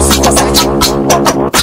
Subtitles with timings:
[0.00, 1.59] Cause I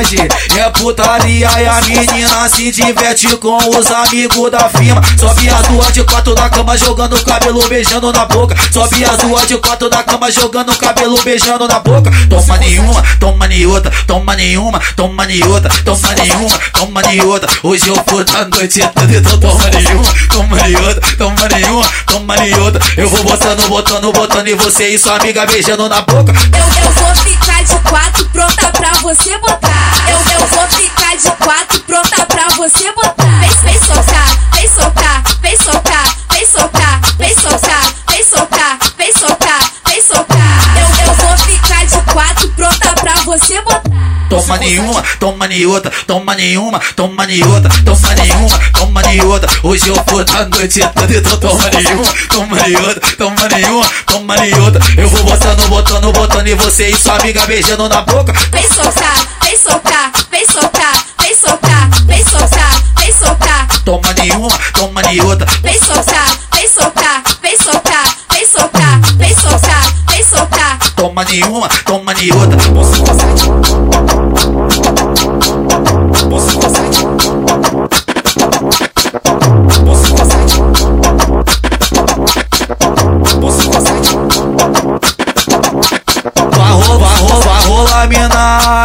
[0.00, 5.02] É putaria e a menina se diverte com os amigos da firma.
[5.18, 8.56] Sobe as duas de quatro na cama, jogando cabelo, beijando na boca.
[8.72, 12.10] Sobe as duas de quatro na cama, jogando cabelo, beijando na boca.
[12.30, 17.40] Toma nenhuma, toma nenhuma, toma nenhuma, toma nenhuma, toma nenhuma, toma nenhuma.
[17.62, 22.72] Hoje eu vou da noite toda, então toma nenhuma, toma nenhuma, toma nenhuma, toma nenhuma.
[22.96, 26.32] Eu vou botando, botando, botando e você e sua amiga beijando na boca.
[26.32, 29.69] Eu, eu vou ficar de quatro pronta pra você botar.
[44.40, 49.40] Toma nenhuma, toma nenhuma, toma nenhuma, toma nenhuma, toma nenhuma, toma nenhuma.
[49.62, 54.72] Hoje eu vou da noite toda, então toma nenhuma, toma nenhuma, toma nenhuma, toma nenhuma.
[54.96, 58.32] Eu vou botando, botando, botando e você e sua amiga beijando na boca.
[58.50, 63.68] Vem soltar, vem soltar, vem soltar, vem soltar, vem soltar, vem soltar.
[63.84, 65.36] Toma nenhuma, toma nenhuma.
[65.62, 66.26] Vem soltar,
[71.10, 72.56] toma de uma, toma de outra.
[72.72, 73.34] Posso passar?
[76.30, 77.39] Posso passar?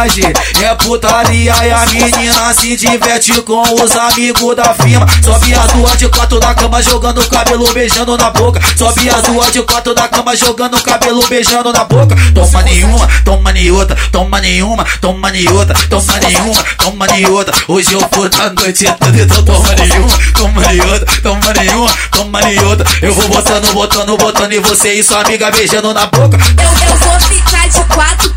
[0.06, 5.04] É putaria e a menina se diverte com os amigos da firma.
[5.22, 8.60] Sobe as duas de quatro na cama, jogando cabelo, beijando na boca.
[8.76, 12.14] Sobe as duas de quatro na cama, jogando cabelo, beijando na boca.
[12.32, 17.44] Toma nenhuma, toma nenhuma, toma nenhuma, toma nenhuma, toma nenhuma, toma nenhuma.
[17.66, 22.76] Hoje eu vou da noite toda, então toma nenhuma, toma nenhuma, toma nenhuma, toma nenhuma.
[23.02, 26.38] Eu vou botando, botando, botando e você e sua amiga beijando na boca.
[26.58, 28.35] Eu, eu vou ficar de quatro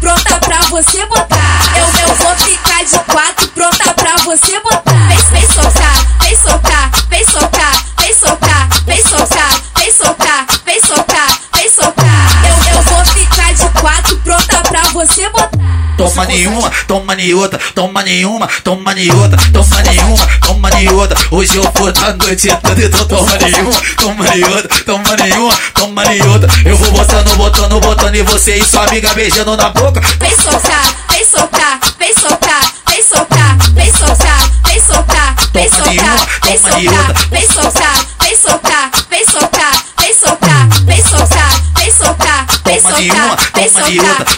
[16.19, 21.07] Toma nenhuma, toma nenhuma, toma nenhuma, toma nenhuma, toma nenhuma, toma nenhuma.
[21.31, 26.39] Hoje eu vou da noite então toma nenhuma, toma nenhuma, toma nenhuma, toma nenhuma.
[26.65, 30.01] Eu vou botando, botando, botando e você e sua amiga beijando na boca.
[30.19, 36.57] Vem soltar, vem soltar, vem soltar, vem soltar, vem soltar, vem soltar, vem soltar, vem
[36.59, 43.37] soltar, vem soltar, vem soltar, vem soltar, vem soltar, vem soltar, vem soltar, vem soltar,
[43.55, 44.29] vem soltar.